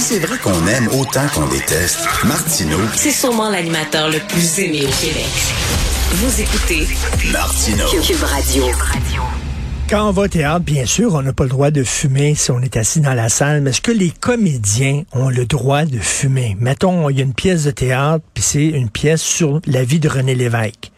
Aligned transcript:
Si 0.00 0.14
c'est 0.14 0.18
vrai 0.20 0.38
qu'on 0.38 0.66
aime 0.66 0.88
autant 0.98 1.26
qu'on 1.34 1.46
déteste, 1.48 1.98
Martineau, 2.24 2.78
C'est 2.94 3.10
sûrement 3.10 3.50
l'animateur 3.50 4.08
le 4.08 4.18
plus 4.28 4.58
aimé 4.60 4.86
au 4.86 5.04
Québec. 5.04 5.28
Vous 6.12 6.40
écoutez 6.40 6.86
Martineau. 7.30 7.84
Cube 8.02 8.22
Radio. 8.22 8.64
Quand 9.90 10.08
on 10.08 10.12
va 10.12 10.22
au 10.22 10.28
théâtre, 10.28 10.64
bien 10.64 10.86
sûr, 10.86 11.12
on 11.12 11.20
n'a 11.20 11.34
pas 11.34 11.42
le 11.42 11.50
droit 11.50 11.70
de 11.70 11.82
fumer 11.84 12.34
si 12.34 12.50
on 12.50 12.60
est 12.60 12.78
assis 12.78 13.00
dans 13.00 13.12
la 13.12 13.28
salle, 13.28 13.60
mais 13.60 13.70
est-ce 13.70 13.82
que 13.82 13.90
les 13.92 14.08
comédiens 14.10 15.02
ont 15.12 15.28
le 15.28 15.44
droit 15.44 15.84
de 15.84 15.98
fumer? 15.98 16.56
Mettons, 16.60 17.10
il 17.10 17.18
y 17.18 17.20
a 17.20 17.24
une 17.24 17.34
pièce 17.34 17.64
de 17.64 17.70
théâtre, 17.70 18.24
puis 18.32 18.42
c'est 18.42 18.68
une 18.68 18.88
pièce 18.88 19.20
sur 19.20 19.60
la 19.66 19.84
vie 19.84 20.00
de 20.00 20.08
René 20.08 20.34
Lévesque. 20.34 20.89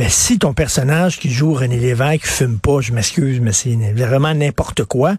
Mais 0.00 0.08
si 0.08 0.38
ton 0.38 0.54
personnage 0.54 1.18
qui 1.18 1.28
joue 1.28 1.52
René 1.52 1.78
Lévesque 1.78 2.24
fume 2.24 2.58
pas, 2.58 2.80
je 2.80 2.90
m'excuse, 2.90 3.38
mais 3.38 3.52
c'est 3.52 3.76
vraiment 3.94 4.32
n'importe 4.32 4.84
quoi. 4.84 5.16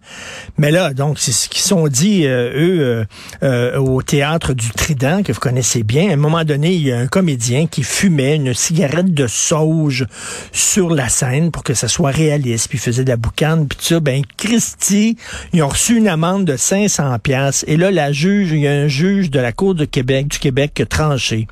Mais 0.57 0.71
là, 0.71 0.95
donc, 0.95 1.19
c'est 1.19 1.31
ce 1.31 1.49
qu'ils 1.49 1.61
sont 1.61 1.87
dit, 1.87 2.25
euh, 2.25 2.49
eux, 2.49 2.81
euh, 2.81 3.05
euh, 3.43 3.77
au 3.77 4.01
théâtre 4.01 4.53
du 4.53 4.71
Trident, 4.71 5.21
que 5.21 5.33
vous 5.33 5.39
connaissez 5.39 5.83
bien. 5.83 6.09
À 6.09 6.13
un 6.13 6.15
moment 6.15 6.43
donné, 6.45 6.73
il 6.73 6.81
y 6.81 6.91
a 6.91 6.97
un 6.97 7.05
comédien 7.05 7.67
qui 7.67 7.83
fumait 7.83 8.37
une 8.37 8.55
cigarette 8.55 9.13
de 9.13 9.27
sauge 9.27 10.07
sur 10.51 10.89
la 10.89 11.09
scène 11.09 11.51
pour 11.51 11.61
que 11.61 11.75
ça 11.75 11.87
soit 11.87 12.09
réaliste, 12.09 12.67
puis 12.67 12.79
il 12.79 12.81
faisait 12.81 13.03
de 13.03 13.09
la 13.09 13.17
boucane, 13.17 13.67
puis 13.67 13.77
tout 13.77 13.85
ça. 13.85 13.99
Ben, 13.99 14.23
Christy, 14.35 15.15
ils 15.53 15.61
ont 15.61 15.69
reçu 15.69 15.95
une 15.95 16.07
amende 16.07 16.45
de 16.45 16.57
500 16.57 17.19
pièces 17.19 17.63
Et 17.67 17.77
là, 17.77 17.91
la 17.91 18.11
juge, 18.11 18.51
il 18.51 18.61
y 18.61 18.67
a 18.67 18.71
un 18.71 18.87
juge 18.87 19.29
de 19.29 19.39
la 19.39 19.51
Cour 19.51 19.75
de 19.75 19.85
Québec, 19.85 20.27
du 20.27 20.39
Québec, 20.39 20.71
qui 20.73 20.81
a 20.81 20.87
tranché. 20.87 21.45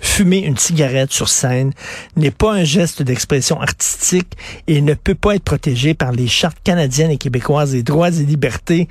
Fumer 0.00 0.38
une 0.38 0.58
cigarette 0.58 1.12
sur 1.12 1.28
scène 1.28 1.72
n'est 2.16 2.32
pas 2.32 2.54
un 2.54 2.71
geste 2.72 3.02
d'expression 3.02 3.60
artistique 3.60 4.32
et 4.66 4.80
ne 4.80 4.94
peut 4.94 5.14
pas 5.14 5.34
être 5.34 5.44
protégé 5.44 5.92
par 5.92 6.12
les 6.12 6.26
chartes 6.26 6.56
canadiennes 6.64 7.10
et 7.10 7.18
québécoises 7.18 7.72
des 7.72 7.82
droits 7.82 8.08
et 8.08 8.24
libertés. 8.24 8.88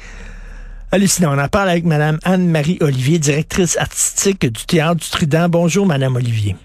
Hallucinant. 0.92 1.36
On 1.36 1.42
en 1.42 1.48
parle 1.48 1.70
avec 1.70 1.86
Mme 1.86 2.20
Anne-Marie 2.24 2.78
Olivier, 2.82 3.18
directrice 3.18 3.78
artistique 3.78 4.46
du 4.46 4.66
Théâtre 4.66 5.02
du 5.02 5.10
Trident. 5.10 5.50
Bonjour, 5.50 5.86
Mme 5.88 6.18
Olivier. 6.18 6.56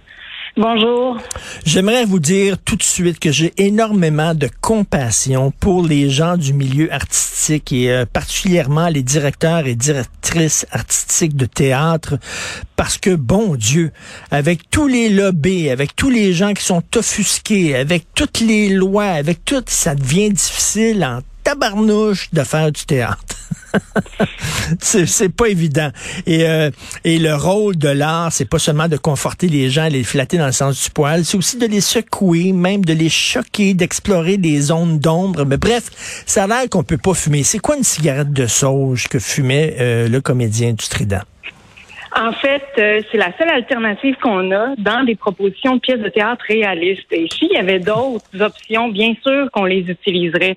Bonjour. 0.58 1.18
J'aimerais 1.66 2.06
vous 2.06 2.18
dire 2.18 2.56
tout 2.56 2.76
de 2.76 2.82
suite 2.82 3.18
que 3.18 3.30
j'ai 3.30 3.52
énormément 3.58 4.34
de 4.34 4.48
compassion 4.62 5.50
pour 5.50 5.82
les 5.82 6.08
gens 6.08 6.38
du 6.38 6.54
milieu 6.54 6.90
artistique 6.90 7.72
et 7.72 7.90
euh, 7.90 8.06
particulièrement 8.10 8.88
les 8.88 9.02
directeurs 9.02 9.66
et 9.66 9.74
directrices 9.74 10.66
artistiques 10.70 11.36
de 11.36 11.44
théâtre 11.44 12.18
parce 12.74 12.96
que, 12.96 13.14
bon 13.14 13.54
Dieu, 13.54 13.92
avec 14.30 14.70
tous 14.70 14.88
les 14.88 15.10
lobbies, 15.10 15.68
avec 15.68 15.94
tous 15.94 16.08
les 16.08 16.32
gens 16.32 16.54
qui 16.54 16.64
sont 16.64 16.82
offusqués, 16.96 17.76
avec 17.76 18.06
toutes 18.14 18.40
les 18.40 18.70
lois, 18.70 19.08
avec 19.10 19.44
tout, 19.44 19.62
ça 19.66 19.94
devient 19.94 20.30
difficile 20.30 21.04
en 21.04 21.20
tabarnouche 21.46 22.28
de 22.32 22.42
faire 22.42 22.72
du 22.72 22.84
théâtre. 22.84 23.36
c'est 24.80 25.28
pas 25.28 25.46
évident. 25.46 25.90
Et, 26.26 26.44
euh, 26.44 26.72
et 27.04 27.20
le 27.20 27.36
rôle 27.36 27.76
de 27.76 27.88
l'art, 27.88 28.32
c'est 28.32 28.46
pas 28.46 28.58
seulement 28.58 28.88
de 28.88 28.96
conforter 28.96 29.46
les 29.46 29.70
gens, 29.70 29.86
les 29.86 30.02
flatter 30.02 30.38
dans 30.38 30.46
le 30.46 30.52
sens 30.52 30.82
du 30.82 30.90
poil, 30.90 31.24
c'est 31.24 31.36
aussi 31.36 31.56
de 31.56 31.66
les 31.66 31.80
secouer, 31.80 32.52
même 32.52 32.84
de 32.84 32.92
les 32.92 33.08
choquer, 33.08 33.74
d'explorer 33.74 34.38
des 34.38 34.60
zones 34.60 34.98
d'ombre. 34.98 35.44
Mais 35.44 35.56
bref, 35.56 36.24
ça 36.26 36.44
a 36.44 36.46
l'air 36.48 36.68
qu'on 36.68 36.82
peut 36.82 36.98
pas 36.98 37.14
fumer. 37.14 37.44
C'est 37.44 37.60
quoi 37.60 37.76
une 37.76 37.84
cigarette 37.84 38.32
de 38.32 38.48
sauge 38.48 39.06
que 39.06 39.20
fumait 39.20 39.76
euh, 39.78 40.08
le 40.08 40.20
comédien 40.20 40.72
du 40.72 40.88
Trident? 40.88 41.22
En 42.18 42.32
fait, 42.32 42.64
euh, 42.78 43.02
c'est 43.10 43.18
la 43.18 43.36
seule 43.36 43.50
alternative 43.50 44.16
qu'on 44.22 44.50
a 44.50 44.74
dans 44.78 45.04
des 45.04 45.16
propositions 45.16 45.74
de 45.74 45.80
pièces 45.80 46.00
de 46.00 46.08
théâtre 46.08 46.44
réalistes. 46.48 47.12
Et 47.12 47.28
s'il 47.28 47.52
y 47.52 47.58
avait 47.58 47.78
d'autres 47.78 48.40
options, 48.40 48.88
bien 48.88 49.12
sûr 49.22 49.50
qu'on 49.52 49.66
les 49.66 49.90
utiliserait. 49.90 50.56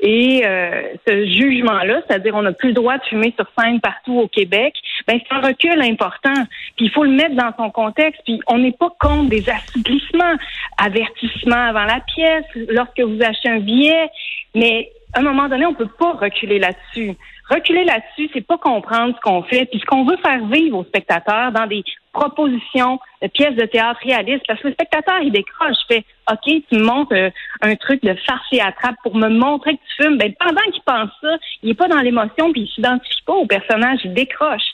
Et 0.00 0.42
euh, 0.44 0.82
ce 1.06 1.26
jugement-là, 1.26 2.02
c'est-à-dire 2.06 2.34
on 2.34 2.42
n'a 2.42 2.52
plus 2.52 2.70
le 2.70 2.74
droit 2.74 2.98
de 2.98 3.04
fumer 3.04 3.32
sur 3.36 3.46
scène 3.56 3.80
partout 3.80 4.18
au 4.18 4.26
Québec, 4.26 4.74
ben 5.06 5.20
c'est 5.22 5.34
un 5.34 5.40
recul 5.40 5.80
important. 5.80 6.34
Puis 6.76 6.86
il 6.86 6.90
faut 6.90 7.04
le 7.04 7.12
mettre 7.12 7.36
dans 7.36 7.52
son 7.56 7.70
contexte. 7.70 8.20
Puis 8.24 8.40
on 8.48 8.58
n'est 8.58 8.72
pas 8.72 8.90
contre 8.98 9.28
des 9.28 9.48
assouplissements, 9.48 10.34
avertissements 10.76 11.68
avant 11.68 11.84
la 11.84 12.00
pièce, 12.00 12.44
lorsque 12.68 13.00
vous 13.00 13.22
achetez 13.22 13.48
un 13.48 13.60
billet, 13.60 14.10
mais 14.56 14.90
à 15.14 15.20
un 15.20 15.22
moment 15.22 15.48
donné, 15.48 15.66
on 15.66 15.74
peut 15.74 15.88
pas 15.98 16.12
reculer 16.14 16.58
là-dessus. 16.58 17.14
Reculer 17.48 17.84
là-dessus, 17.84 18.28
c'est 18.32 18.46
pas 18.46 18.58
comprendre 18.58 19.14
ce 19.14 19.20
qu'on 19.20 19.42
fait, 19.44 19.66
puis 19.66 19.78
ce 19.78 19.84
qu'on 19.84 20.04
veut 20.04 20.16
faire 20.16 20.44
vivre 20.46 20.78
aux 20.78 20.84
spectateurs 20.84 21.52
dans 21.52 21.66
des 21.66 21.84
propositions 22.12 22.98
de 23.22 23.28
pièces 23.28 23.54
de 23.54 23.66
théâtre 23.66 24.00
réalistes, 24.02 24.44
parce 24.48 24.60
que 24.60 24.68
le 24.68 24.74
spectateur, 24.74 25.20
il 25.22 25.30
décroche, 25.30 25.76
fait 25.86 26.04
OK, 26.30 26.42
tu 26.44 26.76
me 26.76 26.84
montres 26.84 27.14
euh, 27.14 27.30
un 27.62 27.76
truc 27.76 28.02
de 28.02 28.14
farce 28.26 28.46
et 28.50 28.60
attrape 28.60 28.96
pour 29.02 29.14
me 29.16 29.28
montrer 29.28 29.74
que 29.76 29.82
tu 29.82 30.02
fumes. 30.02 30.18
Ben, 30.18 30.34
pendant 30.40 30.62
qu'il 30.72 30.82
pense 30.82 31.10
ça, 31.22 31.36
il 31.62 31.70
est 31.70 31.74
pas 31.74 31.88
dans 31.88 32.00
l'émotion, 32.00 32.52
puis 32.52 32.62
il 32.62 32.68
s'identifie 32.68 33.22
pas 33.24 33.34
au 33.34 33.46
personnage, 33.46 34.00
il 34.04 34.14
décroche. 34.14 34.64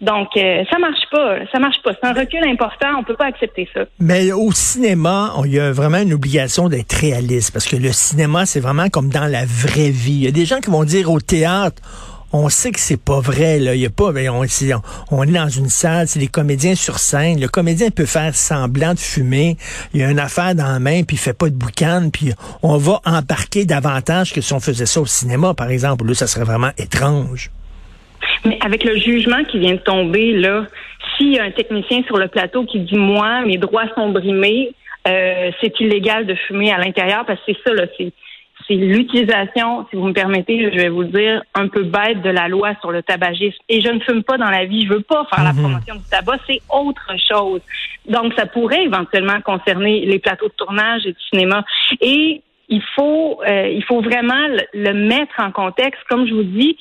Donc, 0.00 0.28
euh, 0.36 0.64
ça 0.70 0.78
marche 0.78 1.04
pas. 1.10 1.36
Ça 1.52 1.58
marche 1.58 1.76
pas. 1.82 1.90
C'est 1.92 2.08
un 2.08 2.14
recul 2.14 2.42
important. 2.48 2.86
On 2.98 3.04
peut 3.04 3.16
pas 3.16 3.26
accepter 3.26 3.68
ça. 3.74 3.82
Mais 3.98 4.32
au 4.32 4.50
cinéma, 4.52 5.34
il 5.44 5.52
y 5.52 5.60
a 5.60 5.72
vraiment 5.72 5.98
une 5.98 6.14
obligation 6.14 6.68
d'être 6.68 6.92
réaliste 6.94 7.52
parce 7.52 7.66
que 7.66 7.76
le 7.76 7.92
cinéma, 7.92 8.46
c'est 8.46 8.60
vraiment 8.60 8.88
comme 8.88 9.10
dans 9.10 9.26
la 9.26 9.44
vraie 9.44 9.90
vie. 9.90 10.12
Il 10.12 10.24
y 10.24 10.28
a 10.28 10.32
des 10.32 10.46
gens 10.46 10.60
qui 10.60 10.70
vont 10.70 10.84
dire 10.84 11.10
au 11.10 11.20
théâtre, 11.20 11.82
on 12.32 12.48
sait 12.48 12.70
que 12.70 12.80
c'est 12.80 12.96
pas 12.96 13.20
vrai. 13.20 13.58
Là. 13.58 13.74
Il 13.74 13.80
y 13.80 13.86
a 13.86 13.90
pas, 13.90 14.12
on, 14.30 14.44
est, 14.44 15.32
dans 15.32 15.48
une 15.48 15.68
salle, 15.68 16.08
c'est 16.08 16.20
les 16.20 16.28
comédiens 16.28 16.74
sur 16.74 16.98
scène. 16.98 17.40
Le 17.40 17.48
comédien 17.48 17.90
peut 17.90 18.06
faire 18.06 18.34
semblant 18.34 18.94
de 18.94 18.98
fumer. 18.98 19.56
Il 19.92 20.02
a 20.02 20.10
une 20.10 20.20
affaire 20.20 20.54
dans 20.54 20.68
la 20.68 20.78
main, 20.78 21.02
puis 21.02 21.16
il 21.16 21.20
fait 21.20 21.34
pas 21.34 21.50
de 21.50 21.54
boucan, 21.54 22.08
puis 22.12 22.32
on 22.62 22.76
va 22.76 23.00
embarquer 23.04 23.64
davantage 23.64 24.32
que 24.32 24.40
si 24.40 24.52
on 24.52 24.60
faisait 24.60 24.86
ça 24.86 25.00
au 25.00 25.06
cinéma, 25.06 25.54
par 25.54 25.70
exemple. 25.70 26.06
Là, 26.06 26.14
ça 26.14 26.26
serait 26.26 26.44
vraiment 26.44 26.70
étrange. 26.78 27.50
Mais 28.44 28.58
avec 28.64 28.84
le 28.84 28.96
jugement 28.96 29.44
qui 29.44 29.58
vient 29.58 29.74
de 29.74 29.80
tomber, 29.80 30.32
là, 30.32 30.66
s'il 31.16 31.34
y 31.34 31.38
a 31.38 31.44
un 31.44 31.50
technicien 31.50 32.02
sur 32.04 32.16
le 32.16 32.28
plateau 32.28 32.64
qui 32.64 32.80
dit 32.80 32.96
moi, 32.96 33.42
mes 33.42 33.58
droits 33.58 33.86
sont 33.94 34.10
brimés, 34.10 34.72
euh, 35.08 35.50
c'est 35.60 35.78
illégal 35.80 36.26
de 36.26 36.34
fumer 36.34 36.72
à 36.72 36.78
l'intérieur 36.78 37.24
parce 37.26 37.38
que 37.40 37.52
c'est 37.52 37.62
ça, 37.64 37.74
là, 37.74 37.86
c'est 37.96 38.12
c'est 38.70 38.76
l'utilisation, 38.76 39.86
si 39.90 39.96
vous 39.96 40.06
me 40.06 40.12
permettez, 40.12 40.70
je 40.70 40.76
vais 40.76 40.88
vous 40.88 41.02
le 41.02 41.08
dire, 41.08 41.42
un 41.54 41.66
peu 41.66 41.82
bête 41.82 42.22
de 42.22 42.30
la 42.30 42.46
loi 42.46 42.74
sur 42.80 42.92
le 42.92 43.02
tabagisme. 43.02 43.58
Et 43.68 43.80
je 43.80 43.88
ne 43.88 43.98
fume 44.00 44.22
pas 44.22 44.38
dans 44.38 44.50
la 44.50 44.64
vie, 44.64 44.86
je 44.86 44.92
veux 44.92 45.00
pas 45.00 45.26
faire 45.34 45.42
la 45.42 45.52
promotion 45.52 45.96
du 45.96 46.04
tabac, 46.08 46.38
c'est 46.46 46.60
autre 46.72 47.10
chose. 47.28 47.60
Donc, 48.08 48.32
ça 48.34 48.46
pourrait 48.46 48.84
éventuellement 48.84 49.40
concerner 49.40 50.06
les 50.06 50.20
plateaux 50.20 50.48
de 50.48 50.54
tournage 50.56 51.04
et 51.04 51.12
du 51.12 51.20
cinéma. 51.30 51.64
Et 52.00 52.42
il 52.70 52.82
faut, 52.94 53.40
euh, 53.46 53.68
il 53.68 53.84
faut 53.84 54.00
vraiment 54.00 54.46
le, 54.72 54.92
mettre 54.92 55.34
en 55.38 55.50
contexte. 55.50 56.00
Comme 56.08 56.26
je 56.26 56.32
vous 56.32 56.44
dis, 56.44 56.78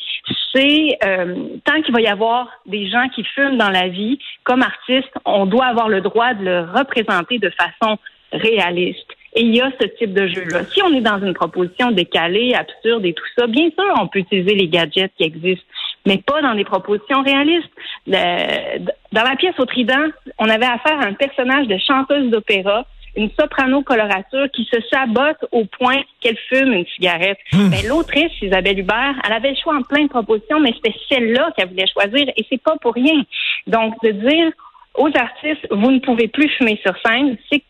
c'est 0.53 0.97
euh, 1.03 1.35
tant 1.65 1.81
qu'il 1.81 1.93
va 1.93 2.01
y 2.01 2.07
avoir 2.07 2.47
des 2.67 2.87
gens 2.87 3.09
qui 3.09 3.23
fument 3.23 3.57
dans 3.57 3.69
la 3.69 3.87
vie, 3.87 4.19
comme 4.43 4.61
artiste, 4.61 5.11
on 5.25 5.47
doit 5.47 5.65
avoir 5.65 5.89
le 5.89 6.01
droit 6.01 6.35
de 6.35 6.45
le 6.45 6.59
représenter 6.61 7.39
de 7.39 7.49
façon 7.49 7.97
réaliste. 8.31 9.07
Et 9.35 9.41
il 9.41 9.55
y 9.55 9.61
a 9.61 9.71
ce 9.79 9.87
type 9.87 10.13
de 10.13 10.27
jeu-là. 10.27 10.63
Si 10.65 10.81
on 10.83 10.93
est 10.93 11.01
dans 11.01 11.19
une 11.19 11.33
proposition 11.33 11.91
décalée, 11.91 12.53
absurde 12.53 13.05
et 13.05 13.13
tout 13.13 13.25
ça, 13.37 13.47
bien 13.47 13.69
sûr, 13.71 13.93
on 13.99 14.07
peut 14.07 14.19
utiliser 14.19 14.55
les 14.55 14.67
gadgets 14.67 15.11
qui 15.17 15.23
existent, 15.23 15.65
mais 16.05 16.17
pas 16.17 16.41
dans 16.41 16.55
des 16.55 16.65
propositions 16.65 17.21
réalistes. 17.23 17.69
dans 18.07 19.23
la 19.23 19.35
pièce 19.37 19.53
au 19.59 19.65
Trident, 19.65 20.07
on 20.37 20.49
avait 20.49 20.65
affaire 20.65 20.99
à 20.99 21.05
un 21.05 21.13
personnage 21.13 21.67
de 21.67 21.77
chanteuse 21.77 22.29
d'opéra 22.29 22.85
une 23.19 23.29
soprano 23.37 23.81
colorature 23.81 24.47
qui 24.53 24.67
se 24.71 24.79
sabote 24.89 25.45
au 25.51 25.65
point 25.65 26.01
qu'elle 26.21 26.37
fume 26.47 26.71
une 26.73 26.85
cigarette. 26.87 27.37
Mais 27.53 27.81
ben, 27.81 27.87
l'autrice, 27.89 28.31
Isabelle 28.41 28.79
Hubert, 28.79 29.15
elle 29.25 29.33
avait 29.33 29.51
le 29.51 29.57
choix 29.61 29.75
en 29.75 29.81
plein 29.81 30.03
de 30.03 30.09
propositions, 30.09 30.59
mais 30.59 30.73
c'était 30.73 30.97
celle-là 31.09 31.51
qu'elle 31.55 31.67
voulait 31.67 31.87
choisir 31.87 32.29
et 32.35 32.45
c'est 32.49 32.61
pas 32.61 32.77
pour 32.81 32.93
rien. 32.93 33.23
Donc, 33.67 33.93
de 34.03 34.11
dire 34.11 34.51
aux 34.95 35.09
artistes, 35.15 35.67
vous 35.69 35.91
ne 35.91 35.99
pouvez 35.99 36.27
plus 36.29 36.49
fumer 36.57 36.79
sur 36.83 36.93
scène, 37.05 37.37
c'est 37.51 37.61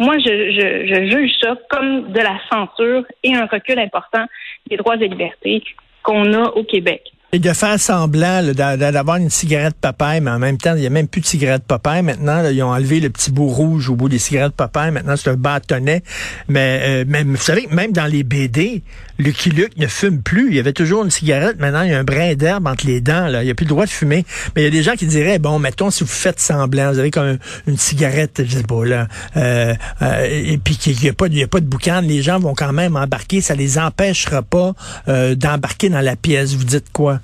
moi, 0.00 0.18
je, 0.18 0.24
je, 0.24 0.86
je 0.92 1.16
juge 1.16 1.30
ça 1.40 1.56
comme 1.70 2.10
de 2.10 2.18
la 2.18 2.36
censure 2.50 3.04
et 3.22 3.34
un 3.34 3.46
recul 3.46 3.78
important 3.78 4.24
des 4.68 4.76
droits 4.76 4.96
et 4.96 5.06
libertés 5.06 5.62
qu'on 6.02 6.32
a 6.32 6.48
au 6.50 6.64
Québec. 6.64 7.02
Et 7.34 7.40
de 7.40 7.52
faire 7.52 7.80
semblant 7.80 8.44
d'avoir 8.54 9.16
une 9.16 9.28
cigarette 9.28 9.74
papaye, 9.80 10.20
mais 10.20 10.30
en 10.30 10.38
même 10.38 10.56
temps, 10.56 10.76
il 10.76 10.82
n'y 10.82 10.86
a 10.86 10.90
même 10.90 11.08
plus 11.08 11.20
de 11.20 11.26
cigarette 11.26 11.64
papaye. 11.64 12.00
Maintenant, 12.00 12.48
ils 12.48 12.62
ont 12.62 12.70
enlevé 12.70 13.00
le 13.00 13.10
petit 13.10 13.32
bout 13.32 13.48
rouge 13.48 13.88
au 13.90 13.96
bout 13.96 14.08
des 14.08 14.20
cigarettes 14.20 14.52
papaye. 14.52 14.92
Maintenant, 14.92 15.16
c'est 15.16 15.30
un 15.30 15.36
bâtonnet. 15.36 16.04
Mais, 16.46 17.04
euh, 17.04 17.24
vous 17.26 17.36
savez, 17.36 17.66
même 17.72 17.90
dans 17.90 18.06
les 18.06 18.22
BD, 18.22 18.84
Lucky 19.18 19.50
Luke 19.50 19.76
ne 19.78 19.88
fume 19.88 20.22
plus. 20.22 20.50
Il 20.50 20.54
y 20.54 20.60
avait 20.60 20.72
toujours 20.72 21.02
une 21.02 21.10
cigarette. 21.10 21.58
Maintenant, 21.58 21.82
il 21.82 21.90
y 21.90 21.94
a 21.94 21.98
un 21.98 22.04
brin 22.04 22.36
d'herbe 22.36 22.68
entre 22.68 22.86
les 22.86 23.00
dents. 23.00 23.26
Là. 23.26 23.42
Il 23.42 23.46
n'y 23.46 23.50
a 23.50 23.54
plus 23.56 23.64
le 23.64 23.70
droit 23.70 23.86
de 23.86 23.90
fumer. 23.90 24.24
Mais 24.54 24.62
il 24.62 24.64
y 24.66 24.68
a 24.68 24.70
des 24.70 24.84
gens 24.84 24.94
qui 24.94 25.06
diraient, 25.06 25.40
bon, 25.40 25.58
mettons, 25.58 25.90
si 25.90 26.04
vous 26.04 26.10
faites 26.10 26.38
semblant, 26.38 26.92
vous 26.92 27.00
avez 27.00 27.10
comme 27.10 27.38
une 27.66 27.78
cigarette, 27.78 28.42
je 28.46 28.58
sais 28.58 28.62
pas, 28.62 28.84
là, 28.84 29.08
euh, 29.36 29.74
euh, 30.02 30.24
et 30.30 30.58
puis 30.58 30.76
qu'il 30.76 30.96
n'y 31.00 31.08
a, 31.08 31.12
pas, 31.12 31.26
a 31.26 31.46
pas 31.48 31.58
de 31.58 31.66
boucan, 31.66 32.00
les 32.00 32.22
gens 32.22 32.38
vont 32.38 32.54
quand 32.54 32.72
même 32.72 32.94
embarquer. 32.94 33.40
Ça 33.40 33.56
les 33.56 33.76
empêchera 33.76 34.42
pas 34.42 34.72
d'embarquer 35.34 35.88
dans 35.88 36.00
la 36.00 36.14
pièce. 36.14 36.54
Vous 36.54 36.62
dites 36.62 36.92
quoi? 36.92 37.18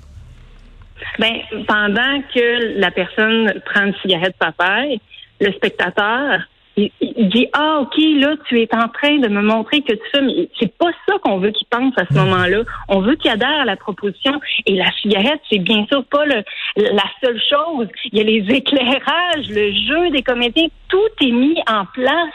Ben, 1.19 1.41
pendant 1.67 2.21
que 2.33 2.79
la 2.79 2.91
personne 2.91 3.53
prend 3.65 3.85
une 3.85 3.95
cigarette 4.01 4.35
papaye, 4.37 4.99
le 5.39 5.51
spectateur, 5.53 6.41
il, 6.77 6.89
dit 7.29 7.47
ah 7.53 7.79
ok 7.81 7.95
là 7.97 8.35
tu 8.47 8.61
es 8.61 8.73
en 8.73 8.87
train 8.87 9.17
de 9.17 9.27
me 9.27 9.41
montrer 9.41 9.81
que 9.81 9.93
tu 9.93 10.01
fumes. 10.13 10.31
C'est 10.59 10.75
pas 10.77 10.91
ça 11.07 11.15
qu'on 11.21 11.37
veut 11.39 11.51
qu'il 11.51 11.67
pense 11.67 11.93
à 11.97 12.05
ce 12.09 12.13
moment-là. 12.13 12.63
On 12.87 13.01
veut 13.01 13.15
qu'il 13.15 13.29
adhère 13.29 13.61
à 13.61 13.65
la 13.65 13.75
proposition. 13.75 14.39
Et 14.65 14.75
la 14.75 14.89
cigarette, 15.01 15.41
c'est 15.49 15.59
bien 15.59 15.85
sûr 15.91 16.05
pas 16.05 16.25
la 16.25 17.03
seule 17.23 17.41
chose. 17.49 17.87
Il 18.11 18.17
y 18.17 18.21
a 18.21 18.23
les 18.23 18.55
éclairages, 18.55 19.49
le 19.49 19.71
jeu 19.73 20.09
des 20.11 20.23
comédiens. 20.23 20.67
Tout 20.87 21.09
est 21.21 21.31
mis 21.31 21.59
en 21.67 21.85
place. 21.85 22.33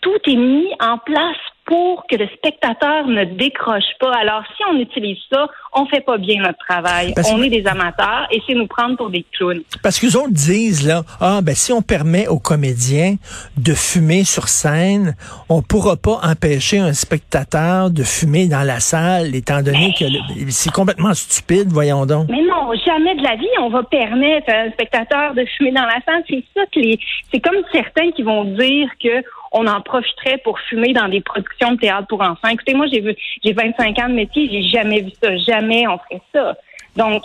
Tout 0.00 0.18
est 0.26 0.36
mis 0.36 0.72
en 0.80 0.98
place 0.98 1.36
pour 1.68 2.06
que 2.06 2.16
le 2.16 2.26
spectateur 2.28 3.06
ne 3.06 3.24
décroche 3.24 3.92
pas. 4.00 4.10
Alors, 4.14 4.42
si 4.56 4.62
on 4.72 4.78
utilise 4.78 5.18
ça, 5.30 5.48
on 5.74 5.84
fait 5.84 6.00
pas 6.00 6.16
bien 6.16 6.42
notre 6.42 6.58
travail. 6.66 7.12
on 7.30 7.42
est 7.42 7.50
des 7.50 7.66
amateurs 7.66 8.26
et 8.30 8.40
c'est 8.46 8.54
nous 8.54 8.66
prendre 8.66 8.96
pour 8.96 9.10
des 9.10 9.24
clowns. 9.32 9.60
Parce 9.82 10.00
qu'ils 10.00 10.16
autres 10.16 10.32
disent, 10.32 10.86
là, 10.88 11.02
ah, 11.20 11.40
ben, 11.42 11.54
si 11.54 11.70
on 11.70 11.82
permet 11.82 12.26
aux 12.26 12.38
comédiens 12.38 13.16
de 13.58 13.74
fumer 13.74 14.24
sur 14.24 14.48
scène, 14.48 15.14
on 15.50 15.60
pourra 15.60 15.96
pas 15.96 16.20
empêcher 16.22 16.78
un 16.78 16.94
spectateur 16.94 17.90
de 17.90 18.02
fumer 18.02 18.48
dans 18.48 18.62
la 18.62 18.80
salle, 18.80 19.34
étant 19.34 19.62
donné 19.62 19.92
que 19.98 20.06
c'est 20.48 20.72
complètement 20.72 21.12
stupide, 21.12 21.68
voyons 21.68 22.06
donc. 22.06 22.28
Mais 22.30 22.42
non, 22.42 22.72
jamais 22.86 23.14
de 23.14 23.22
la 23.22 23.36
vie, 23.36 23.46
on 23.60 23.68
va 23.68 23.82
permettre 23.82 24.50
à 24.50 24.60
un 24.60 24.70
spectateur 24.70 25.34
de 25.34 25.44
fumer 25.44 25.72
dans 25.72 25.84
la 25.84 26.00
salle. 26.06 26.22
C'est 26.30 26.44
ça 26.54 26.62
que 26.72 26.80
les, 26.80 26.98
c'est 27.30 27.40
comme 27.40 27.56
certains 27.72 28.10
qui 28.12 28.22
vont 28.22 28.44
dire 28.44 28.88
que 29.02 29.22
on 29.52 29.66
en 29.66 29.80
profiterait 29.80 30.38
pour 30.44 30.58
fumer 30.60 30.92
dans 30.92 31.08
des 31.08 31.20
productions 31.20 31.72
de 31.72 31.78
théâtre 31.78 32.06
pour 32.08 32.20
enfants. 32.20 32.48
Écoutez, 32.48 32.74
moi, 32.74 32.86
j'ai 32.92 33.00
vu, 33.00 33.14
j'ai 33.44 33.52
25 33.52 33.98
ans 33.98 34.08
de 34.08 34.14
métier, 34.14 34.48
j'ai 34.50 34.62
jamais 34.62 35.02
vu 35.02 35.10
ça. 35.22 35.36
Jamais 35.36 35.86
on 35.88 35.98
ferait 35.98 36.22
ça. 36.34 36.56
Donc, 36.96 37.22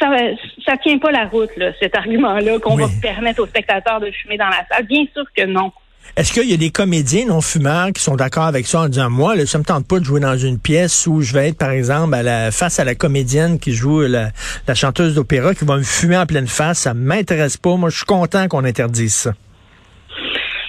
ça, 0.00 0.10
ça 0.66 0.76
tient 0.78 0.98
pas 0.98 1.12
la 1.12 1.26
route, 1.26 1.56
là, 1.56 1.72
cet 1.80 1.96
argument-là, 1.96 2.58
qu'on 2.58 2.76
va 2.76 2.86
permettre 3.00 3.42
aux 3.42 3.46
spectateurs 3.46 4.00
de 4.00 4.10
fumer 4.10 4.36
dans 4.36 4.48
la 4.48 4.64
salle. 4.70 4.86
Bien 4.86 5.04
sûr 5.14 5.24
que 5.36 5.44
non. 5.44 5.72
Est-ce 6.16 6.32
qu'il 6.32 6.48
y 6.48 6.54
a 6.54 6.56
des 6.56 6.70
comédiens 6.70 7.26
non 7.26 7.40
fumeurs 7.40 7.92
qui 7.92 8.02
sont 8.02 8.14
d'accord 8.14 8.44
avec 8.44 8.66
ça 8.66 8.82
en 8.82 8.88
disant 8.88 9.10
moi, 9.10 9.34
là, 9.34 9.46
ça 9.46 9.58
me 9.58 9.64
tente 9.64 9.86
pas 9.86 9.98
de 9.98 10.04
jouer 10.04 10.20
dans 10.20 10.36
une 10.36 10.58
pièce 10.58 11.06
où 11.06 11.22
je 11.22 11.32
vais 11.32 11.48
être, 11.48 11.58
par 11.58 11.70
exemple, 11.70 12.14
à 12.14 12.22
la 12.22 12.50
face 12.50 12.78
à 12.78 12.84
la 12.84 12.94
comédienne 12.94 13.58
qui 13.58 13.72
joue 13.72 14.02
la, 14.02 14.30
la 14.68 14.74
chanteuse 14.74 15.14
d'opéra 15.14 15.54
qui 15.54 15.64
va 15.64 15.76
me 15.76 15.82
fumer 15.82 16.16
en 16.16 16.26
pleine 16.26 16.46
face, 16.46 16.80
ça 16.80 16.94
m'intéresse 16.94 17.56
pas. 17.56 17.76
Moi, 17.76 17.90
je 17.90 17.96
suis 17.96 18.06
content 18.06 18.46
qu'on 18.48 18.64
interdise 18.64 19.14
ça. 19.14 19.32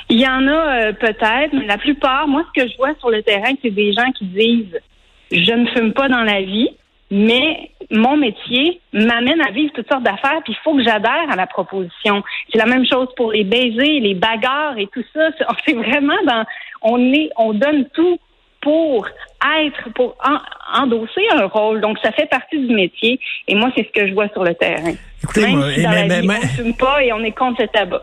Il 0.10 0.20
y 0.20 0.28
en 0.28 0.48
a 0.48 0.52
euh, 0.52 0.94
peut-être, 0.94 1.54
mais 1.54 1.66
la 1.66 1.78
plupart, 1.78 2.28
moi, 2.28 2.44
ce 2.48 2.62
que 2.62 2.68
je 2.68 2.78
vois 2.78 2.94
sur 3.00 3.10
le 3.10 3.24
terrain, 3.24 3.54
c'est 3.62 3.72
des 3.72 3.94
gens 3.94 4.12
qui 4.12 4.26
disent 4.26 4.80
je 5.32 5.52
ne 5.52 5.68
fume 5.68 5.94
pas 5.94 6.08
dans 6.08 6.22
la 6.22 6.42
vie, 6.42 6.70
mais 7.10 7.72
mon 7.92 8.18
métier 8.18 8.80
m'amène 8.94 9.42
à 9.42 9.52
vivre 9.52 9.72
toutes 9.74 9.88
sortes 9.88 10.04
d'affaires, 10.04 10.42
puis 10.44 10.54
il 10.54 10.64
faut 10.64 10.76
que 10.76 10.84
j'adhère 10.84 11.30
à 11.30 11.36
la 11.36 11.48
proposition. 11.48 12.24
C'est 12.52 12.58
la 12.58 12.66
même 12.66 12.86
chose 12.86 13.08
pour 13.16 13.32
les 13.32 13.44
baisers, 13.44 14.00
les 14.00 14.14
bagarres 14.14 14.78
et 14.78 14.88
tout 14.88 15.04
ça. 15.14 15.30
C'est 15.66 15.74
vraiment 15.74 16.18
dans, 16.26 16.46
on 16.82 17.14
est, 17.14 17.30
on 17.38 17.54
donne 17.54 17.86
tout 17.94 18.20
pour 18.62 19.08
être, 19.60 19.94
pour 19.94 20.18
endosser 20.74 21.22
un 21.32 21.46
rôle. 21.46 21.82
Donc, 21.82 22.00
ça 22.04 22.12
fait 22.12 22.26
partie 22.26 22.58
du 22.58 22.74
métier. 22.74 23.20
Et 23.48 23.54
moi, 23.54 23.70
c'est 23.76 23.86
ce 23.86 23.92
que 23.92 24.08
je 24.08 24.14
vois 24.14 24.28
sur 24.30 24.44
le 24.44 24.56
terrain. 24.56 24.94
Écoutez, 25.24 25.42
Même 25.42 25.72
si 25.72 25.84
dans 25.84 25.92
la 25.92 26.20
vie, 26.20 26.28
on 26.28 26.34
ne 26.34 26.48
fume 26.48 26.76
pas 26.76 27.04
et 27.04 27.14
on 27.14 27.24
est 27.24 27.32
contre 27.32 27.62
le 27.62 27.68
tabac. 27.68 28.02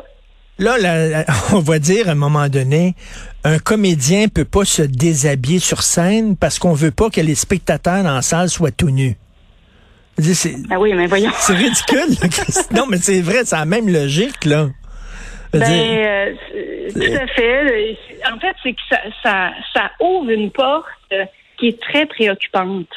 Là, 0.58 1.24
on 1.52 1.60
va 1.60 1.78
dire 1.78 2.08
à 2.08 2.12
un 2.12 2.16
moment 2.16 2.48
donné, 2.48 2.94
un 3.44 3.58
comédien 3.58 4.28
peut 4.28 4.44
pas 4.44 4.64
se 4.64 4.82
déshabiller 4.82 5.58
sur 5.58 5.82
scène 5.82 6.36
parce 6.36 6.58
qu'on 6.58 6.74
veut 6.74 6.90
pas 6.90 7.10
que 7.10 7.20
les 7.20 7.34
spectateurs 7.34 8.02
dans 8.02 8.14
la 8.14 8.22
salle 8.22 8.48
soient 8.48 8.70
tout 8.70 8.90
nus. 8.90 9.16
Ah 10.70 10.78
oui, 10.78 10.92
mais 10.92 11.06
voyons. 11.06 11.30
C'est 11.38 11.54
ridicule. 11.54 12.16
non, 12.76 12.86
mais 12.86 12.98
c'est 12.98 13.22
vrai, 13.22 13.44
c'est 13.44 13.56
la 13.56 13.64
même 13.64 13.88
logique, 13.88 14.44
là. 14.44 14.68
Ben, 15.52 15.62
euh, 15.62 16.34
tout 16.92 17.00
à 17.00 17.26
fait. 17.28 17.98
En 18.32 18.38
fait, 18.38 18.54
c'est 18.62 18.72
que 18.72 18.80
ça, 18.88 18.98
ça, 19.22 19.50
ça 19.74 19.90
ouvre 20.00 20.30
une 20.30 20.50
porte 20.50 20.86
qui 21.58 21.68
est 21.68 21.80
très 21.80 22.06
préoccupante. 22.06 22.88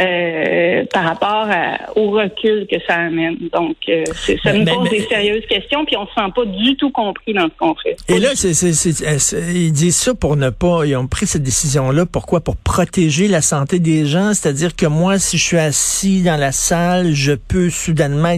Euh, 0.00 0.84
par 0.94 1.04
rapport 1.04 1.48
au 1.94 2.10
recul 2.12 2.66
que 2.70 2.76
ça 2.86 2.94
amène. 2.94 3.36
Donc, 3.52 3.76
euh, 3.88 4.04
ça 4.42 4.52
nous 4.54 4.64
pose 4.64 4.88
des 4.88 5.02
sérieuses 5.02 5.44
questions, 5.46 5.84
puis 5.84 5.96
on 5.96 6.06
se 6.06 6.14
sent 6.14 6.32
pas 6.34 6.44
du 6.46 6.74
tout 6.76 6.90
compris 6.90 7.34
dans 7.34 7.44
ce 7.44 7.58
qu'on 7.58 7.74
fait. 7.74 7.96
Et 8.08 8.18
là, 8.18 8.30
ils 8.32 9.72
disent 9.72 9.96
ça 9.96 10.14
pour 10.14 10.36
ne 10.36 10.48
pas, 10.48 10.86
ils 10.86 10.96
ont 10.96 11.06
pris 11.06 11.26
cette 11.26 11.42
décision-là. 11.42 12.06
Pourquoi? 12.06 12.40
Pour 12.40 12.56
protéger 12.56 13.28
la 13.28 13.42
santé 13.42 13.78
des 13.78 14.06
gens. 14.06 14.32
C'est-à-dire 14.32 14.74
que 14.74 14.86
moi, 14.86 15.18
si 15.18 15.36
je 15.36 15.44
suis 15.44 15.58
assis 15.58 16.22
dans 16.22 16.36
la 16.36 16.52
salle, 16.52 17.12
je 17.12 17.32
peux 17.32 17.68
soudainement 17.68 18.36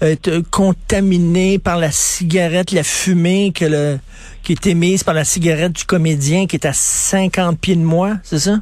être, 0.00 0.42
contaminé 0.50 1.58
par 1.58 1.78
la 1.78 1.90
cigarette, 1.90 2.70
la 2.70 2.84
fumée 2.84 3.52
que 3.52 3.64
le, 3.64 3.98
qui 4.44 4.52
est 4.52 4.66
émise 4.66 5.02
par 5.02 5.14
la 5.14 5.24
cigarette 5.24 5.72
du 5.72 5.84
comédien 5.84 6.46
qui 6.46 6.54
est 6.54 6.66
à 6.66 6.72
50 6.72 7.58
pieds 7.58 7.74
de 7.74 7.80
moi, 7.80 8.18
c'est 8.22 8.38
ça? 8.38 8.60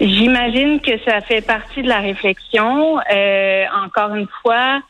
J'imagine 0.00 0.80
que 0.80 0.98
ça 1.06 1.20
fait 1.20 1.44
partie 1.44 1.82
de 1.82 1.88
la 1.88 2.00
réflexion. 2.00 2.98
Euh, 2.98 3.64
encore 3.84 4.14
une 4.14 4.28
fois, 4.42 4.82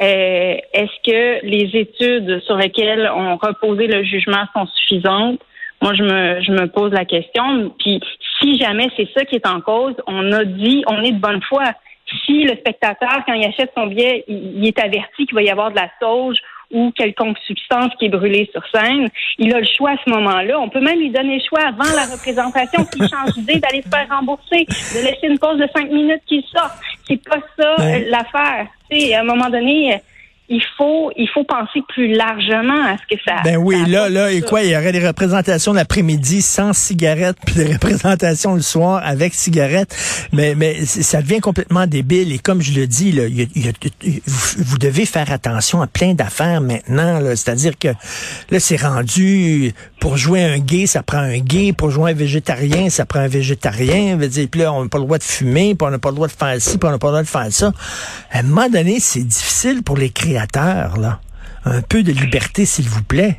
euh, 0.00 0.56
est-ce 0.72 1.10
que 1.10 1.44
les 1.44 1.70
études 1.74 2.40
sur 2.44 2.56
lesquelles 2.56 3.10
on 3.14 3.36
reposé 3.36 3.86
le 3.86 4.04
jugement 4.04 4.44
sont 4.54 4.66
suffisantes? 4.66 5.40
Moi, 5.80 5.94
je 5.94 6.02
me, 6.04 6.40
je 6.42 6.52
me 6.52 6.68
pose 6.68 6.92
la 6.92 7.04
question. 7.04 7.74
Puis, 7.78 8.00
si 8.40 8.58
jamais 8.58 8.88
c'est 8.96 9.08
ça 9.16 9.24
qui 9.24 9.36
est 9.36 9.46
en 9.46 9.60
cause, 9.60 9.94
on 10.06 10.30
a 10.30 10.44
dit, 10.44 10.84
on 10.86 11.02
est 11.02 11.12
de 11.12 11.20
bonne 11.20 11.42
foi. 11.42 11.64
Si 12.24 12.44
le 12.44 12.56
spectateur, 12.56 13.24
quand 13.26 13.32
il 13.32 13.44
achète 13.44 13.72
son 13.76 13.86
billet, 13.86 14.24
il 14.28 14.64
est 14.66 14.78
averti 14.78 15.26
qu'il 15.26 15.34
va 15.34 15.42
y 15.42 15.50
avoir 15.50 15.70
de 15.70 15.76
la 15.76 15.88
sauge 16.00 16.38
ou 16.72 16.90
quelconque 16.92 17.38
substance 17.46 17.92
qui 17.98 18.06
est 18.06 18.08
brûlée 18.08 18.48
sur 18.52 18.62
scène, 18.74 19.08
il 19.38 19.54
a 19.54 19.60
le 19.60 19.66
choix 19.76 19.90
à 19.90 19.96
ce 20.04 20.10
moment-là. 20.10 20.58
On 20.58 20.68
peut 20.68 20.80
même 20.80 20.98
lui 20.98 21.10
donner 21.10 21.36
le 21.36 21.42
choix 21.46 21.66
avant 21.68 21.90
la 21.94 22.06
représentation 22.12 22.84
s'il 22.92 23.08
change 23.08 23.34
d'idée 23.34 23.60
d'aller 23.60 23.82
se 23.82 23.88
faire 23.88 24.06
rembourser, 24.10 24.64
de 24.66 25.04
laisser 25.04 25.26
une 25.28 25.38
pause 25.38 25.58
de 25.58 25.68
cinq 25.74 25.90
minutes 25.90 26.22
qu'il 26.26 26.42
sorte. 26.44 26.72
C'est 27.06 27.22
pas 27.22 27.38
ça 27.58 27.76
euh, 27.80 28.04
l'affaire. 28.08 28.66
à 29.14 29.20
un 29.20 29.24
moment 29.24 29.50
donné, 29.50 30.00
il 30.52 30.62
faut 30.76 31.10
il 31.16 31.28
faut 31.32 31.44
penser 31.44 31.80
plus 31.88 32.12
largement 32.12 32.84
à 32.84 32.96
ce 32.98 33.16
que 33.16 33.20
ça. 33.24 33.36
Ben 33.42 33.56
oui, 33.56 33.86
là 33.88 34.10
là 34.10 34.30
et 34.30 34.42
quoi, 34.42 34.62
il 34.62 34.70
y 34.70 34.76
aurait 34.76 34.92
des 34.92 35.04
représentations 35.04 35.72
l'après-midi 35.72 36.42
sans 36.42 36.74
cigarette 36.74 37.38
puis 37.44 37.54
des 37.54 37.72
représentations 37.72 38.54
le 38.54 38.60
soir 38.60 39.00
avec 39.02 39.32
cigarette, 39.32 39.96
mais 40.32 40.54
mais 40.54 40.84
ça 40.84 41.22
devient 41.22 41.40
complètement 41.40 41.86
débile. 41.86 42.32
Et 42.32 42.38
comme 42.38 42.60
je 42.60 42.78
le 42.78 42.86
dis 42.86 43.12
là, 43.12 43.22
vous, 44.26 44.78
devez 44.78 45.06
faire 45.06 45.32
attention 45.32 45.80
à 45.80 45.86
plein 45.86 46.12
d'affaires 46.12 46.60
maintenant 46.60 47.20
c'est-à-dire 47.30 47.78
que 47.78 47.88
là 48.50 48.60
c'est 48.60 48.76
rendu 48.76 49.72
pour 50.00 50.18
jouer 50.18 50.42
un 50.44 50.58
gay, 50.58 50.86
ça 50.86 51.02
prend 51.02 51.18
un 51.18 51.38
gay, 51.38 51.72
pour 51.72 51.90
jouer 51.90 52.10
un 52.10 52.14
végétarien, 52.14 52.90
ça 52.90 53.06
prend 53.06 53.20
un 53.20 53.28
végétarien, 53.28 54.16
veut 54.16 54.28
dire 54.28 54.48
puis 54.50 54.60
là 54.60 54.72
on 54.74 54.82
n'a 54.82 54.88
pas 54.90 54.98
le 54.98 55.04
droit 55.04 55.18
de 55.18 55.22
fumer, 55.22 55.74
puis 55.74 55.88
on 55.88 55.90
n'a 55.90 55.98
pas 55.98 56.10
le 56.10 56.16
droit 56.16 56.28
de 56.28 56.32
faire 56.32 56.60
ci, 56.60 56.76
puis 56.76 56.88
on 56.88 56.92
n'a 56.92 56.98
pas 56.98 57.06
le 57.06 57.12
droit 57.12 57.22
de 57.22 57.28
faire 57.28 57.50
ça. 57.50 57.72
À 58.30 58.40
un 58.40 58.42
moment 58.42 58.68
donné, 58.68 59.00
c'est 59.00 59.24
difficile 59.24 59.82
pour 59.82 59.96
les 59.96 60.10
créateurs 60.10 60.41
là. 60.54 61.20
Un 61.64 61.82
peu 61.82 62.02
de 62.02 62.12
liberté, 62.12 62.64
s'il 62.64 62.88
vous 62.88 63.04
plaît. 63.04 63.36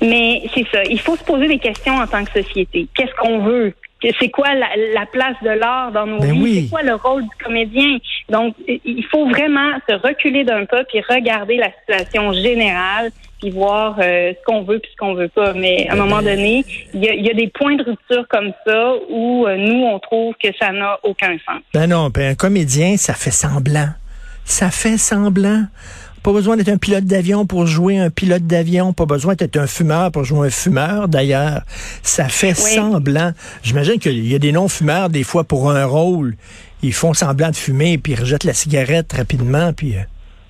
Mais 0.00 0.42
c'est 0.54 0.66
ça. 0.72 0.82
Il 0.84 1.00
faut 1.00 1.16
se 1.16 1.24
poser 1.24 1.46
des 1.46 1.58
questions 1.58 1.96
en 1.96 2.06
tant 2.06 2.24
que 2.24 2.42
société. 2.42 2.88
Qu'est-ce 2.94 3.14
qu'on 3.16 3.40
veut? 3.40 3.74
C'est 4.18 4.30
quoi 4.30 4.48
la, 4.54 5.06
place 5.06 5.36
de 5.42 5.50
l'art 5.50 5.92
dans 5.92 6.06
nos 6.06 6.18
ben 6.18 6.32
vies? 6.32 6.64
C'est 6.64 6.70
quoi 6.70 6.82
le 6.82 6.94
rôle 6.94 7.22
du 7.22 7.44
comédien? 7.44 7.98
Donc, 8.28 8.56
il 8.66 9.04
faut 9.04 9.28
vraiment 9.28 9.70
se 9.88 9.94
reculer 9.94 10.42
d'un 10.42 10.64
pas 10.64 10.82
puis 10.84 11.00
regarder 11.08 11.56
la 11.56 11.70
situation 11.80 12.32
générale 12.32 13.12
puis 13.40 13.50
voir 13.50 13.96
euh, 14.00 14.32
ce 14.32 14.44
qu'on 14.44 14.62
veut 14.62 14.80
puis 14.80 14.90
ce 14.90 14.96
qu'on 14.96 15.14
veut 15.14 15.28
pas. 15.28 15.52
Mais 15.52 15.86
à 15.88 15.92
un 15.92 15.96
moment 15.96 16.16
ben 16.16 16.36
donné, 16.36 16.64
il 16.94 17.04
y 17.04 17.30
a, 17.30 17.34
des 17.34 17.48
points 17.48 17.76
de 17.76 17.84
rupture 17.84 18.26
comme 18.28 18.52
ça 18.66 18.94
où 19.08 19.46
euh, 19.46 19.56
nous, 19.56 19.84
on 19.84 20.00
trouve 20.00 20.34
que 20.42 20.48
ça 20.58 20.72
n'a 20.72 20.98
aucun 21.04 21.36
sens. 21.46 21.60
Ben 21.72 21.86
non, 21.86 22.08
ben 22.10 22.32
un 22.32 22.34
comédien, 22.34 22.96
ça 22.96 23.14
fait 23.14 23.30
semblant. 23.30 23.88
Ça 24.44 24.70
fait 24.70 24.98
semblant. 24.98 25.64
Pas 26.22 26.32
besoin 26.32 26.56
d'être 26.56 26.68
un 26.68 26.76
pilote 26.76 27.04
d'avion 27.04 27.46
pour 27.46 27.66
jouer 27.66 27.98
un 27.98 28.10
pilote 28.10 28.46
d'avion. 28.46 28.92
Pas 28.92 29.06
besoin 29.06 29.34
d'être 29.34 29.56
un 29.56 29.66
fumeur 29.66 30.12
pour 30.12 30.24
jouer 30.24 30.48
un 30.48 30.50
fumeur, 30.50 31.08
d'ailleurs. 31.08 31.62
Ça 32.02 32.28
fait 32.28 32.54
semblant. 32.54 33.32
J'imagine 33.62 33.98
qu'il 33.98 34.26
y 34.26 34.34
a 34.34 34.38
des 34.38 34.52
non-fumeurs, 34.52 35.08
des 35.08 35.24
fois, 35.24 35.42
pour 35.42 35.70
un 35.70 35.84
rôle. 35.84 36.36
Ils 36.82 36.92
font 36.92 37.12
semblant 37.12 37.50
de 37.50 37.56
fumer, 37.56 37.98
puis 37.98 38.12
ils 38.12 38.20
rejettent 38.20 38.44
la 38.44 38.54
cigarette 38.54 39.12
rapidement, 39.12 39.72
puis... 39.72 39.96
Euh, 39.96 40.02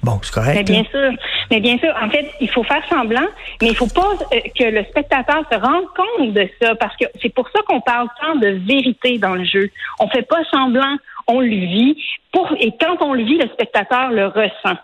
bon, 0.03 0.19
c'est 0.23 0.33
correct. 0.33 0.57
Mais 0.57 0.63
bien 0.63 0.85
sûr. 0.91 1.11
Mais 1.51 1.61
bien 1.61 1.77
sûr, 1.77 1.93
en 2.03 2.09
fait, 2.09 2.31
il 2.41 2.49
faut 2.51 2.65
faire 2.65 2.83
semblant, 2.89 3.27
mais 3.61 3.69
il 3.69 3.77
faut 3.77 3.87
pas 3.87 4.09
euh, 4.33 4.41
que 4.59 4.65
le 4.65 4.85
spectateur 4.85 5.43
se 5.51 5.59
rende 5.59 5.85
compte 5.95 6.33
de 6.33 6.49
ça, 6.61 6.75
parce 6.77 6.97
que 6.97 7.05
c'est 7.21 7.29
pour 7.29 7.47
ça 7.51 7.61
qu'on 7.67 7.83
parle 7.83 8.09
tant 8.21 8.37
de 8.37 8.59
vérité 8.67 9.19
dans 9.19 9.35
le 9.35 9.45
jeu. 9.45 9.71
On 10.01 10.09
fait 10.09 10.23
pas 10.23 10.43
semblant, 10.51 10.97
on 11.27 11.41
le 11.41 11.49
vit. 11.49 11.97
Pour, 12.33 12.53
et 12.59 12.73
quand 12.81 12.97
on 13.01 13.15
le 13.15 13.25
vit, 13.25 13.39
le 13.39 13.49
spectateur 13.49 14.11
le 14.11 14.27
ressent. 14.27 14.79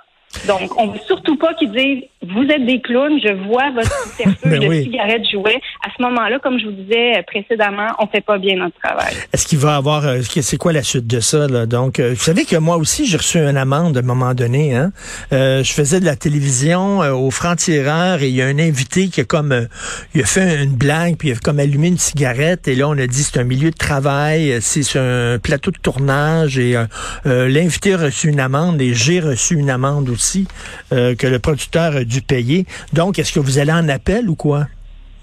Donc, 0.46 0.78
on 0.78 0.88
veut 0.88 1.00
surtout 1.00 1.36
pas 1.36 1.54
qu'ils 1.54 1.72
disent 1.72 2.04
vous 2.34 2.42
êtes 2.42 2.66
des 2.66 2.80
clowns, 2.80 3.18
je 3.22 3.32
vois 3.48 3.70
votre 3.70 3.92
subterfuge 4.16 4.50
Ben 4.50 4.60
de 4.60 4.66
oui. 4.66 4.84
cigarette 4.84 5.22
jouet. 5.30 5.60
À 5.84 5.90
ce 5.96 6.02
moment-là, 6.02 6.38
comme 6.40 6.58
je 6.58 6.66
vous 6.66 6.72
disais 6.72 7.22
précédemment, 7.26 7.88
on 7.98 8.06
fait 8.06 8.24
pas 8.24 8.38
bien 8.38 8.56
notre 8.56 8.78
travail. 8.82 9.14
Est-ce 9.32 9.46
qu'il 9.46 9.58
va 9.58 9.76
avoir 9.76 10.06
euh, 10.06 10.20
c'est 10.22 10.56
quoi 10.56 10.72
la 10.72 10.82
suite 10.82 11.06
de 11.06 11.20
ça 11.20 11.46
là? 11.46 11.66
Donc 11.66 11.98
euh, 11.98 12.10
vous 12.10 12.16
savez 12.24 12.44
que 12.44 12.56
moi 12.56 12.76
aussi 12.76 13.06
j'ai 13.06 13.16
reçu 13.16 13.38
une 13.38 13.56
amende 13.56 13.96
à 13.96 14.00
un 14.00 14.02
moment 14.02 14.34
donné 14.34 14.74
hein. 14.74 14.92
Euh, 15.32 15.62
je 15.62 15.72
faisais 15.72 16.00
de 16.00 16.04
la 16.04 16.16
télévision 16.16 17.02
euh, 17.02 17.12
au 17.12 17.30
franc-tireur 17.30 18.22
et 18.22 18.28
il 18.28 18.34
y 18.34 18.42
a 18.42 18.46
un 18.46 18.58
invité 18.58 19.08
qui 19.08 19.20
a 19.20 19.24
comme 19.24 19.52
euh, 19.52 19.66
il 20.14 20.22
a 20.22 20.26
fait 20.26 20.62
une 20.62 20.74
blague 20.74 21.16
puis 21.16 21.28
il 21.28 21.32
a 21.32 21.36
comme 21.36 21.58
allumé 21.58 21.88
une 21.88 21.98
cigarette 21.98 22.68
et 22.68 22.74
là 22.74 22.88
on 22.88 22.98
a 22.98 23.06
dit 23.06 23.22
c'est 23.22 23.38
un 23.38 23.44
milieu 23.44 23.70
de 23.70 23.76
travail, 23.76 24.58
c'est 24.60 24.98
un 24.98 25.38
plateau 25.38 25.70
de 25.70 25.78
tournage 25.78 26.58
et 26.58 26.76
l'invité 27.24 27.94
a 27.94 27.98
reçu 27.98 28.28
une 28.28 28.40
amende 28.40 28.80
et 28.80 28.94
j'ai 28.94 29.20
reçu 29.20 29.54
une 29.54 29.70
amende 29.70 30.08
aussi 30.08 30.46
que 30.90 31.26
le 31.26 31.38
producteur 31.38 31.96
a 31.96 32.04
dû 32.04 32.17
payer. 32.20 32.66
Donc 32.92 33.18
est-ce 33.18 33.32
que 33.32 33.40
vous 33.40 33.58
allez 33.58 33.72
en 33.72 33.88
appel 33.88 34.28
ou 34.28 34.36
quoi 34.36 34.66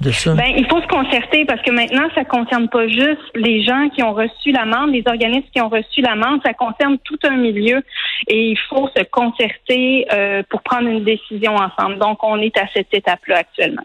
de 0.01 0.11
ça? 0.11 0.33
Ben, 0.33 0.53
il 0.55 0.65
faut 0.67 0.81
se 0.81 0.87
concerter 0.87 1.45
parce 1.45 1.61
que 1.61 1.71
maintenant, 1.71 2.07
ça 2.13 2.25
concerne 2.25 2.69
pas 2.69 2.87
juste 2.87 3.21
les 3.35 3.63
gens 3.63 3.89
qui 3.89 4.03
ont 4.03 4.13
reçu 4.13 4.51
l'amende, 4.51 4.91
les 4.91 5.03
organismes 5.05 5.47
qui 5.53 5.61
ont 5.61 5.69
reçu 5.69 6.01
l'amende, 6.01 6.41
ça 6.45 6.53
concerne 6.53 6.97
tout 7.03 7.19
un 7.23 7.37
milieu 7.37 7.81
et 8.27 8.51
il 8.51 8.57
faut 8.69 8.89
se 8.95 9.03
concerter 9.03 10.05
euh, 10.11 10.43
pour 10.49 10.61
prendre 10.61 10.87
une 10.87 11.03
décision 11.03 11.55
ensemble. 11.55 11.97
Donc, 11.99 12.23
on 12.23 12.39
est 12.39 12.57
à 12.57 12.65
cette 12.73 12.93
étape-là 12.93 13.37
actuellement. 13.37 13.83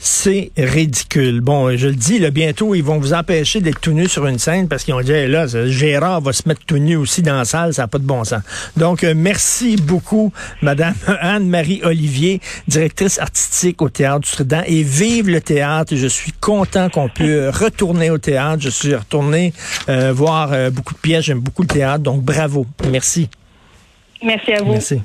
C'est 0.00 0.52
ridicule. 0.56 1.40
Bon, 1.40 1.76
je 1.76 1.88
le 1.88 1.94
dis, 1.94 2.20
là, 2.20 2.30
bientôt, 2.30 2.74
ils 2.74 2.84
vont 2.84 2.98
vous 2.98 3.14
empêcher 3.14 3.60
d'être 3.60 3.80
tout 3.80 3.92
nu 3.92 4.08
sur 4.08 4.26
une 4.26 4.38
scène 4.38 4.68
parce 4.68 4.84
qu'ils 4.84 4.94
ont 4.94 5.00
dit, 5.00 5.10
Hey, 5.10 5.28
là, 5.28 5.46
Gérard 5.66 6.20
va 6.20 6.32
se 6.32 6.48
mettre 6.48 6.60
tout 6.64 6.78
nu 6.78 6.94
aussi 6.94 7.22
dans 7.22 7.36
la 7.36 7.44
salle, 7.44 7.74
ça 7.74 7.82
n'a 7.82 7.88
pas 7.88 7.98
de 7.98 8.04
bon 8.04 8.22
sens. 8.22 8.42
Donc, 8.76 9.02
euh, 9.02 9.14
merci 9.16 9.76
beaucoup, 9.76 10.32
Madame 10.62 10.94
Anne-Marie 11.20 11.80
Olivier, 11.82 12.40
directrice 12.68 13.18
artistique 13.18 13.82
au 13.82 13.88
Théâtre 13.88 14.20
du 14.20 14.30
Trident. 14.30 14.62
Et 14.66 14.84
vive 14.84 15.28
le 15.28 15.40
théâtre. 15.40 15.96
Je 15.96 16.06
suis 16.06 16.32
content 16.32 16.88
qu'on 16.90 17.08
puisse 17.08 17.48
retourner 17.52 18.10
au 18.10 18.18
théâtre. 18.18 18.62
Je 18.62 18.70
suis 18.70 18.94
retourné 18.94 19.52
euh, 19.88 20.12
voir 20.12 20.52
euh, 20.52 20.70
beaucoup 20.70 20.94
de 20.94 21.00
pièces. 21.00 21.24
J'aime 21.24 21.40
beaucoup 21.40 21.62
le 21.62 21.68
théâtre. 21.68 22.04
Donc, 22.04 22.22
bravo. 22.22 22.66
Merci. 22.90 23.28
Merci 24.22 24.52
à 24.52 24.62
vous. 24.62 24.72
Merci. 24.72 25.00